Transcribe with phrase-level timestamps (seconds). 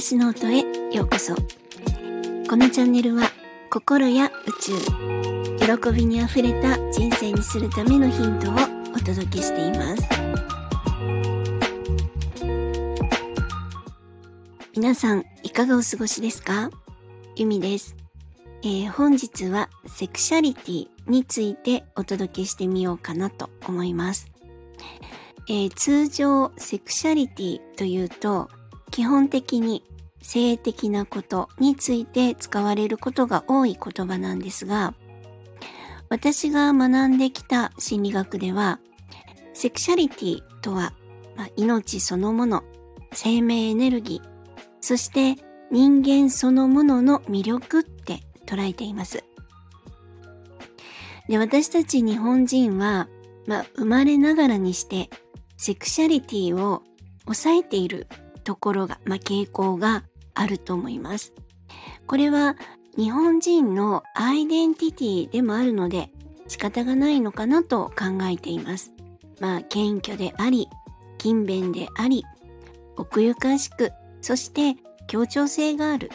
[0.00, 0.60] 私の音へ
[0.94, 1.34] ようこそ。
[1.34, 1.42] こ
[2.56, 3.32] のチャンネルは
[3.68, 8.54] 心や宇宙喜びにあふれた人生にするためのヒントを
[8.94, 10.04] お届けしています。
[14.76, 16.70] 皆さんいかがお過ごしですか？
[17.34, 17.96] ゆみです、
[18.62, 24.30] えー、本日はセクシャリティについてお届けしてみようかなと思います。
[25.48, 28.48] えー、通常セクシャリティというと
[28.98, 29.84] 基本的に
[30.20, 34.92] 性的なことについて使われることが多い言葉なんですが
[36.08, 38.80] 私が学んできた心理学では
[39.54, 40.94] セクシャリティとは、
[41.36, 42.64] まあ、命そのもの
[43.12, 44.28] 生命エネルギー
[44.80, 49.22] そして人間そのものの魅力って捉えています。
[51.28, 53.08] で私たち日本人は、
[53.46, 55.08] まあ、生まれながらにして
[55.56, 56.82] セクシャリティを
[57.26, 58.08] 抑えている
[58.48, 61.34] ところが、まあ、傾向があると思います。
[62.06, 62.56] これは
[62.96, 66.08] 日本人のアイデンティティでもあるので
[66.46, 68.92] 仕方がないのかなと考えています。
[69.38, 70.66] まあ謙虚であり、
[71.18, 72.24] 勤勉であり、
[72.96, 76.10] 奥ゆかしく、そして協調性がある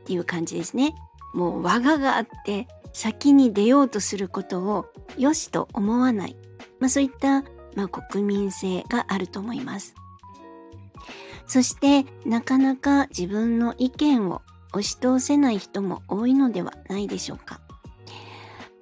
[0.00, 0.96] っていう感じですね。
[1.32, 6.36] もう我ががあって先に出ようとすることを良しと思わない。
[6.80, 7.44] まあそういった
[7.76, 9.94] まあ、国民性があると思います。
[11.46, 17.60] そしてなかなか自分の意見を押し通せない人も多いのではないでしょうか。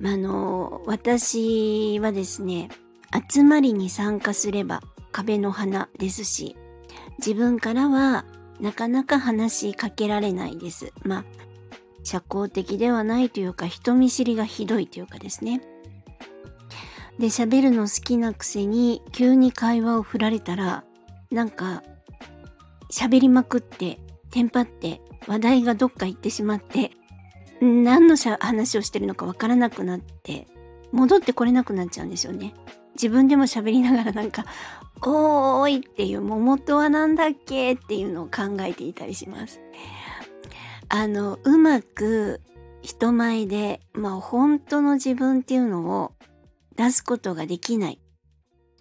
[0.00, 2.68] まあの私はですね
[3.32, 6.56] 集まりに参加すれば壁の花ですし
[7.18, 8.24] 自分からは
[8.60, 10.92] なかなか話しかけられないです。
[11.02, 11.24] まあ
[12.04, 15.60] 社交的ではないというか人見知りがひどいというかですね。
[17.18, 20.84] で喋るの好きなくせに急に会話を振られたら
[21.32, 21.82] なんか
[22.90, 23.98] 喋りまくって
[24.30, 26.90] テンパって話題がどっか行ってしまって
[27.60, 30.46] 何の話をしてるのかわからなくなって
[30.92, 32.54] 戻ってこれなくなっちゃうんですよね。
[32.94, 34.44] 自分でも喋りながらなんか
[35.06, 39.60] 「おーい」っていう「桃とは何だっけ?」っていうのを考えていたりします。
[40.88, 42.40] あのうまく
[42.82, 46.12] 人前でまあ本当の自分っていうのを
[46.76, 48.00] 出すことができない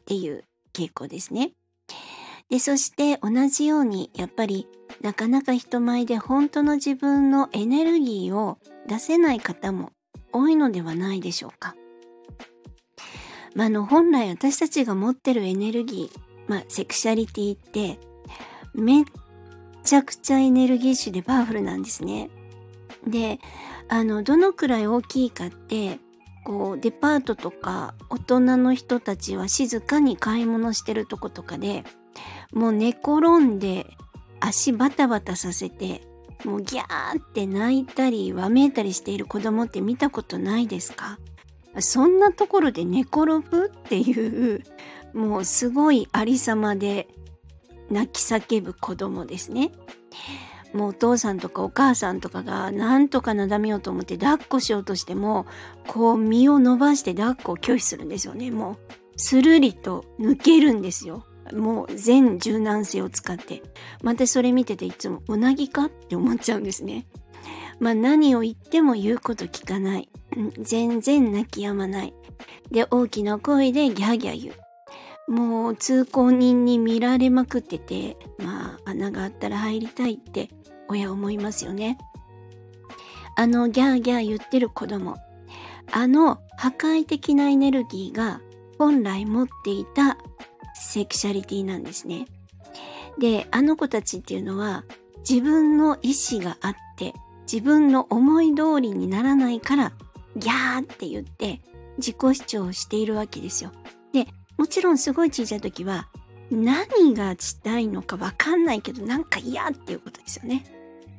[0.00, 1.52] っていう傾向ですね。
[2.50, 4.66] で、そして同じようにやっぱり
[5.00, 9.92] なかなか人前で本当の自分のエネルギーを出せない方も
[10.32, 11.74] 多いのではないでしょうか。
[13.54, 17.98] まあ、の本来私たちが持ってるエネルギー、まあ、セクシャリティって
[18.74, 19.04] めっ
[19.82, 22.28] ちゃくちゃエネルギッシュでパワフルなんですね。
[23.06, 23.38] で、
[23.88, 26.00] あの、どのくらい大きいかって
[26.46, 31.82] こうデパートとか大人の人たちは静かに買い物してるとことかで
[32.52, 33.86] もう寝転んで
[34.40, 36.02] 足バタバタさせて
[36.44, 41.18] もうギャーって泣いたりわめいたりしている子供って見たことないですか？
[41.78, 44.62] そんなところで寝転ぶっていう
[45.14, 47.08] もうすごいありさまで
[47.90, 49.72] 泣き叫ぶ子供ですね。
[50.74, 55.46] もうお父さんとかお母さんとかがなんとかなだめようと思って抱っこしようとしても
[55.86, 58.50] こう身を伸ばして抱っこを拒否するんですよね。
[58.50, 58.76] もう
[59.16, 61.24] スルリと抜けるんですよ。
[61.52, 63.62] もう全柔軟性を使って。
[64.02, 67.06] またそれ見てていつもうなぎかって思っちゃうんですね。
[67.78, 70.08] まあ何を言っても言うこと聞かない。
[70.58, 72.14] 全然泣き止まない。
[72.70, 75.32] で大きな声でギャーギャー言う。
[75.32, 80.50] もう通行人に見られまくっててまあ穴があったら入りたいって
[80.88, 81.98] 親思いますよね。
[83.36, 85.16] あのギャーギャー言ってる子供。
[85.92, 88.40] あの破壊的なエネルギーが
[88.78, 90.18] 本来持っていた
[90.76, 92.26] セクシャリティなんですね。
[93.18, 94.84] であの子たちっていうのは
[95.28, 97.14] 自分の意志があって
[97.50, 99.92] 自分の思い通りにならないから
[100.36, 101.60] ギャーって言って
[101.96, 103.72] 自己主張をしているわけですよ。
[104.12, 104.26] で
[104.58, 106.08] もちろんすごい小さい時は
[106.50, 110.64] 何がしたいのかわかんないけどなんか嫌っていうことですよね。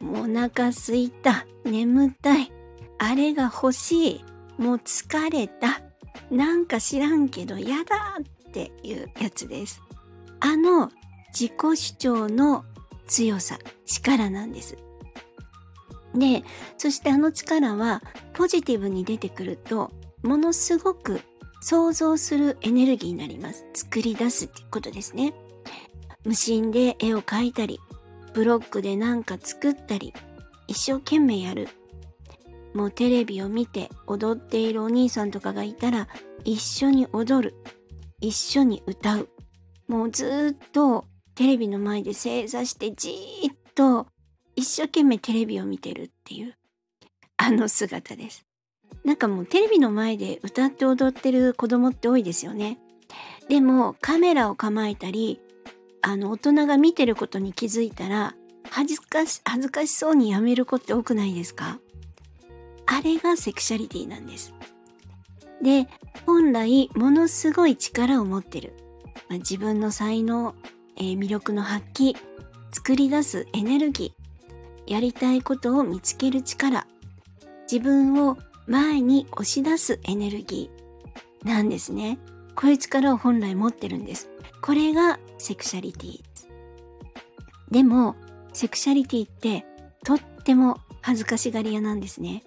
[0.00, 2.52] もうお腹すいた、眠たい、
[2.98, 4.24] あれが欲しい、
[4.58, 5.80] もう疲れた、
[6.28, 9.80] なんか知らんけど嫌だっていうやつです。
[10.40, 10.90] あの
[11.32, 12.64] 自己主張の
[13.06, 14.76] 強さ、力なんです。
[16.14, 16.44] で、
[16.76, 18.02] そしてあの力は
[18.34, 19.90] ポジティブに出てくると、
[20.22, 21.20] ものすごく
[21.60, 23.64] 想像するエネルギーになります。
[23.74, 25.32] 作り出すってことですね。
[26.24, 27.80] 無心で絵を描いたり、
[28.34, 30.12] ブロックでなんか作ったり、
[30.68, 31.68] 一生懸命やる。
[32.74, 36.08] もうテレビを見て踊っているお兄さんとかがいたら、
[36.44, 37.54] 一緒に踊る。
[38.22, 39.28] 一緒に歌う。
[39.88, 41.04] もうずっと
[41.34, 44.06] テレビの前で正座してじーっと
[44.56, 46.54] 一生懸命テレビを見てるっていう
[47.36, 48.46] あの姿です。
[49.04, 52.78] なんかもうテレビの前で歌って踊ってる子供って多いですよね。
[53.48, 55.40] でもカメラを構えたり
[56.00, 58.34] あの大人が見てることに気づいたら
[58.70, 61.80] 恥ずかし恥ずかしそうにやめる子って多くないですか？
[62.86, 64.54] あれがセクシャリティなんです。
[65.62, 65.88] で
[66.26, 68.74] 本来ものすごい力を持ってる、
[69.28, 70.54] まあ、自分の才能、
[70.96, 72.16] えー、魅力の発揮
[72.72, 76.86] 作り出すエネルギーやりたいことを見つける力
[77.70, 78.36] 自分を
[78.66, 82.18] 前に押し出すエネルギーなんですね。
[82.54, 84.28] こういう力を本来持ってるんです。
[84.60, 86.48] これがセクシャリティです。
[87.70, 88.14] でも、
[88.52, 89.64] セクシャリティって
[90.04, 92.44] とっても恥ずかしがり屋なんですね。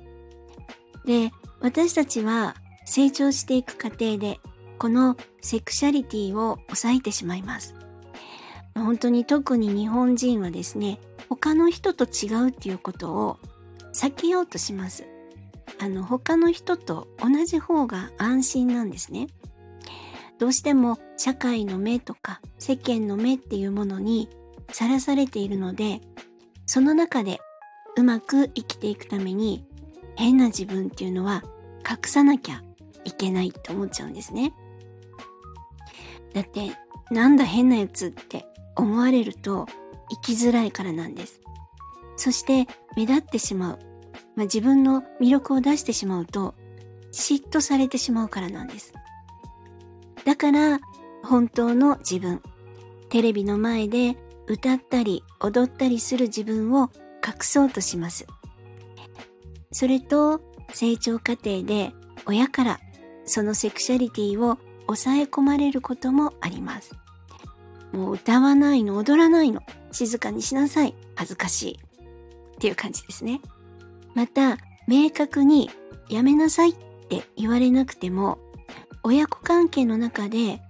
[1.06, 4.40] で、私たちは成長していく過程で、
[4.78, 7.76] このセクシャリティを抑えてしまいます。
[8.76, 11.00] 本当に特に日本人はですね、
[11.30, 13.40] 他の人と違うっていうことを
[13.94, 15.06] 避けようとします。
[15.80, 19.28] あの他の人と同じ方が安心なんですね。
[20.38, 24.30] どうしても社会の目とか世間の目っていうものに
[24.72, 26.02] さらされているので
[26.66, 27.40] その中で
[27.96, 29.66] うまく生きていくために
[30.18, 31.44] 変な自分っていうのは
[31.90, 32.62] 隠さなきゃ
[33.06, 34.54] いけないって思っちゃうんですね。
[36.34, 36.72] だって
[37.12, 39.68] なんだ変なやつって思われると
[40.10, 41.42] 生きづらいからなんです。
[42.18, 42.68] そして
[42.98, 43.80] 目立ってしまう
[44.36, 46.56] まあ、自分の魅力を出してしまうと
[47.12, 48.94] 嫉妬されてしまうからなんです。
[50.26, 50.80] だから
[51.24, 52.42] 本当の自分、
[53.10, 54.18] テレビの前で
[54.48, 56.90] 歌ったり踊ったりする自分を
[57.26, 58.28] 隠そうとします。
[59.72, 60.42] それと
[60.74, 61.94] 成長過程で
[62.26, 62.80] 親から
[63.26, 64.58] そのセクシャリティを
[64.88, 66.96] 抑え込まれることもあります。
[67.92, 69.62] もう歌わないの、踊らないの、
[69.92, 71.80] 静かにしなさい、恥ずかしい。
[72.56, 73.42] っていう感じですね。
[74.14, 74.58] また
[74.88, 75.70] 明確に
[76.10, 76.74] やめなさいっ
[77.10, 78.40] て言われなくても
[79.04, 80.62] 親子関係の中で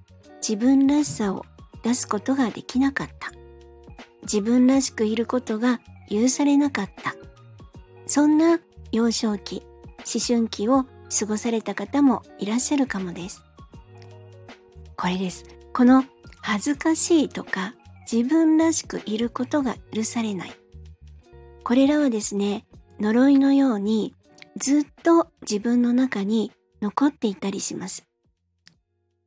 [0.47, 1.45] 自分らしさを
[1.83, 3.31] 出すことができなかった
[4.23, 5.79] 自分らしくいることが
[6.09, 7.15] 許されなかった
[8.07, 8.59] そんな
[8.91, 9.63] 幼少期
[9.99, 13.43] 思春期を過ごされた方もいらっしゃるかもです。
[14.97, 15.45] これです。
[15.73, 16.05] この
[16.41, 17.75] 恥ずかしいとか
[18.11, 20.51] 自分らしくいることが許されない。
[21.63, 22.65] これらはですね
[22.99, 24.13] 呪いのように
[24.57, 28.05] ずっと自分の中に残っていたりします。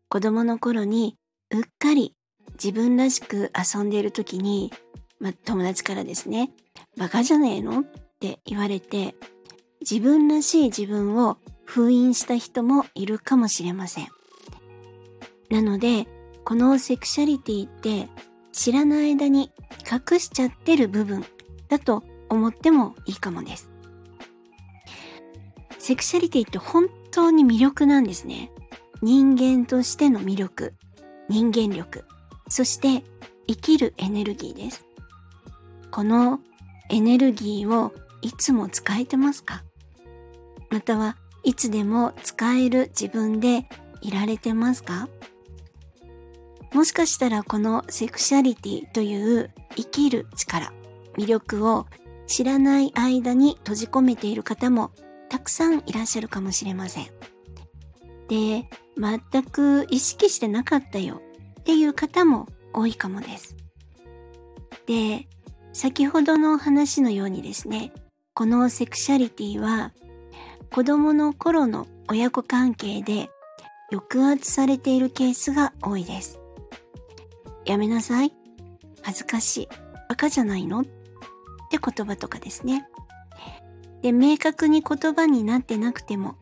[0.09, 1.17] 子供の頃に
[1.51, 2.15] うっかり
[2.53, 4.73] 自分らしく遊んでいる時に、
[5.21, 6.51] ま友達からですね、
[6.97, 7.81] バカじゃねえの？
[7.81, 7.85] っ
[8.21, 9.15] て言われて、
[9.81, 11.37] 自分らしい自分を
[11.69, 14.09] 封印した人もいるかもしれません。
[15.51, 16.07] なので、
[16.43, 18.09] このセクシャリティって
[18.53, 19.53] 知らない間に
[19.85, 21.27] 隠しちゃってる部分
[21.69, 23.69] だと思ってもいいかもです。
[25.79, 28.51] セクシャリティって本当に魅力なんですね。
[29.03, 30.73] 人間としての魅力、
[31.29, 32.07] 人間力、
[32.49, 33.05] そして
[33.47, 34.87] 生きるエネルギーです。
[35.91, 36.41] この
[36.89, 37.93] エネルギーを
[38.23, 39.65] いつも使えてますか？
[40.71, 43.67] またはいつでも使える自分で
[44.01, 45.09] いられてますか？
[46.73, 50.73] もしかしたらこのセクシャリティという生きる力、
[51.17, 51.87] 魅力を
[52.27, 54.91] 知らない間に閉じ込めている方も
[55.31, 57.07] たくさんいらっしゃるかもしれません。
[58.29, 58.69] で、
[58.99, 61.23] 全く意識してなかったよ
[61.61, 63.57] っていう方も多いかもです。
[64.87, 65.27] で、
[65.73, 67.93] 先ほどの話のようにですね、
[68.35, 69.93] このセクシャリティは
[70.71, 73.31] 子供の頃の親子関係で
[73.91, 76.39] 抑圧されているケースが多いです。
[77.65, 78.33] やめなさい。
[79.03, 79.69] 恥ずかしい。
[80.09, 80.81] バカじゃないの？
[80.81, 80.91] って
[81.73, 82.87] 言葉とかですね。
[84.03, 86.37] で、明確に言葉になってなくても、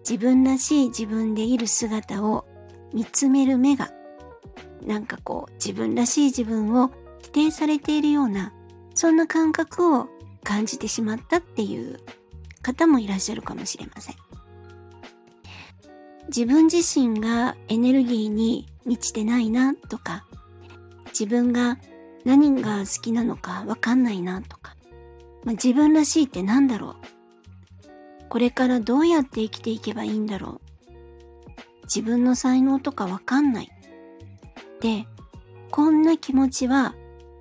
[0.00, 2.44] 自分らしい自分でいる姿を
[2.92, 3.90] 見つめる目が、
[4.86, 6.90] なんかこう、自分らしい自分を
[7.22, 8.52] 否定されているような、
[8.94, 10.08] そんな感覚を
[10.42, 11.98] 感じてしまったっていう
[12.64, 14.16] 方もいらっしゃるかもしれません。
[16.28, 20.24] 自分自身がエネルギーに満ちてないなとか、
[21.08, 21.78] 自分が
[22.24, 24.74] 何が好きなのかわかんないなとか、
[25.44, 26.94] まあ、自分らしいって何だろう
[28.30, 30.64] これからどうやって生きていけばいいんだろう
[31.84, 33.70] 自分の才能とかわかんない。
[34.80, 35.06] で、
[35.70, 36.94] こんな気持ちは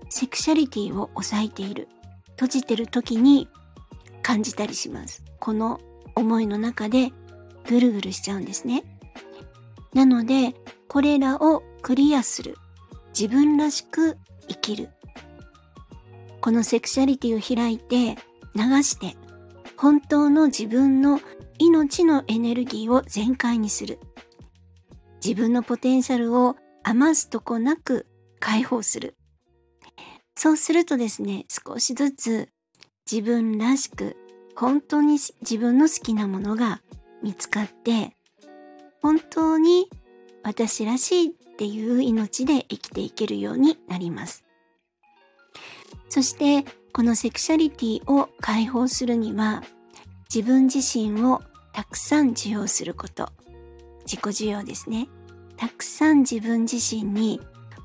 [0.10, 1.88] セクシャリティを抑えている、
[2.32, 3.48] 閉じてる時に
[4.24, 5.24] 感じたりします。
[5.39, 5.80] この
[6.15, 7.12] 思いの中で
[7.68, 8.84] ぐるぐるしちゃうんですね。
[9.94, 10.56] なので、
[10.88, 12.58] これらをクリアする。
[13.18, 14.89] 自分らしく生きる。
[16.42, 18.18] このセクシャリティを開いて
[18.56, 19.15] 流して
[19.77, 21.22] 本当の自分の
[21.58, 24.00] 命のエネルギーを全開にする。
[25.24, 28.08] 自分のポテンシャルを余すとこなく
[28.39, 29.15] 解放する。
[30.36, 32.50] そうするとですね、少しずつ
[33.12, 34.16] 自分らしく
[34.56, 36.82] 本当に自分の好きなものが
[37.22, 38.16] 見つかって
[39.02, 39.90] 本当に
[40.44, 44.44] 私らしいっていう命で生きていけるようになります。
[46.10, 49.64] そしてこのセクシャリティを解放するには
[50.34, 51.42] 自分自身を
[51.74, 53.30] たくさん受容すること。
[54.06, 55.08] 自己受容ですね。
[55.58, 57.40] たくさん自分自身に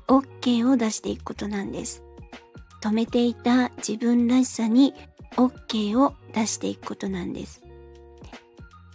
[0.07, 2.03] OK を出していくことなんです。
[2.81, 4.93] 止めていた自分らしさに
[5.35, 7.61] OK を出していくことなんです。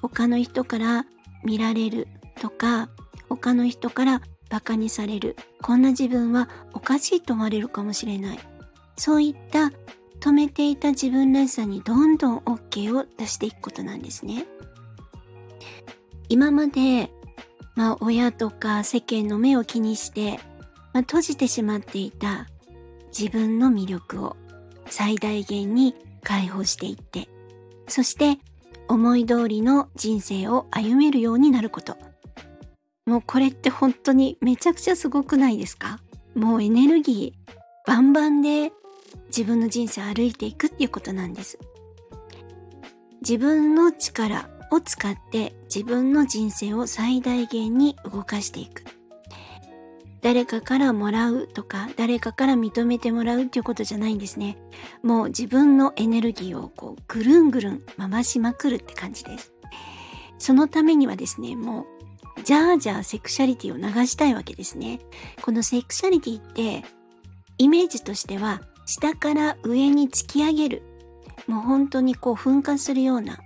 [0.02, 1.06] 他の人から
[1.44, 2.08] 見られる
[2.40, 2.88] とか、
[3.28, 5.36] 他の人からバカにされる。
[5.62, 8.38] こんな自分はおかしいと思われるかもしれない。
[8.96, 9.72] そういった
[10.20, 14.46] 止めていた自分らしさにどんどん OK を出していくことなんですね。
[16.28, 17.10] 今まで、
[17.74, 20.38] まあ親とか世間の目を気にして、
[20.92, 22.46] まあ、閉じてしまっていた
[23.16, 24.36] 自分の魅力を
[24.86, 25.94] 最大限に
[26.24, 27.28] 解放していって、
[27.86, 28.38] そして
[28.88, 31.96] 思い通りの人生を歩めるようになること。
[33.06, 36.00] もうこれって本当にめちゃくちゃすごくないですか？
[36.34, 37.54] もうエネルギー
[37.86, 38.72] バンバンで
[39.26, 41.58] 自分の人生を歩いていくっていうことなんです。
[43.20, 48.84] 自分の力を使って自分の人生を最大限に動かしていく。
[50.24, 54.56] 誰かからもらうとか、誰かから認めてもらうっていうことじゃないんですね。
[55.02, 59.52] もう自分のエネルギーをこうぐるんぐるん回しまくるって感じです。
[60.38, 61.82] そのためにはですね、も
[62.38, 64.98] う、じゃあじゃあセクシャリティを流したいわけですね。
[65.42, 66.86] このセクシャリティって、
[67.58, 70.82] イメージとしては、下から上に突き上げる。
[71.46, 73.40] もう本当にこう噴火するような、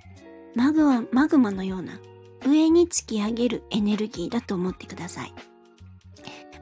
[0.55, 1.99] マグマ、マグマのような、
[2.47, 5.35] 上に突き上げるエネルギーだと思ってください。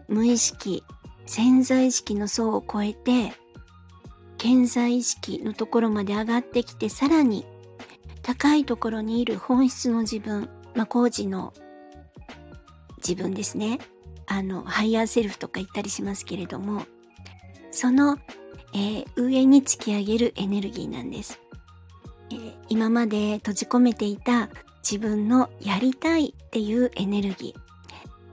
[0.09, 0.83] 無意識、
[1.27, 3.33] 潜在意識の層を超えて、
[4.39, 7.47] 顕在意識のところまで上がってきて、さらに
[8.23, 11.53] 高いところにいる本質の自分、まあ、高次の
[12.99, 13.79] 自分ですね。
[14.27, 16.83] あの、 higher self とか言ったりしますけれども、
[17.71, 18.19] その、
[18.75, 21.41] えー、上に突き上げるエネルギーなんです。
[22.31, 24.51] えー、今まで閉じ込めていた
[24.83, 27.66] 自分のやりたいっていうエネルギー。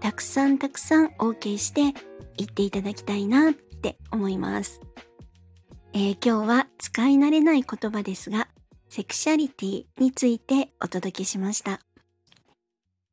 [0.04, 1.98] たくさんたくさん OK して
[2.36, 4.82] 言っていただきたいなって思います。
[5.94, 8.50] えー、今日は使い慣れない言葉ですが、
[8.90, 11.80] セクシャリティについてお届けしました。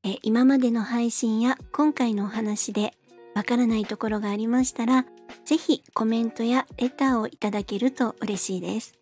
[0.02, 2.94] えー、今までの配信や今回のお話で
[3.36, 5.06] わからないところがありましたら、
[5.44, 8.98] ぜひコメントやレターをいただけると嬉しいです。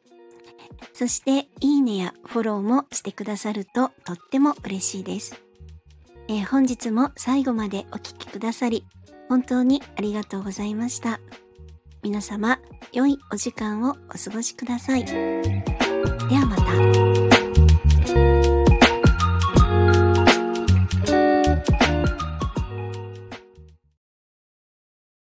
[0.93, 5.48] そして、いいねやフォローもしてくださるととっても嬉しいです。
[6.29, 8.85] えー、本日も最後までお聴きくださり、
[9.29, 11.21] 本当にありがとうございました。
[12.03, 12.61] 皆様、
[12.93, 15.05] 良いお時間をお過ごしください。
[15.05, 15.13] で
[16.31, 17.08] はまた。